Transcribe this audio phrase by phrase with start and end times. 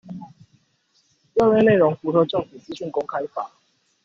[1.35, 3.51] 調閱內容符合政府資訊公開法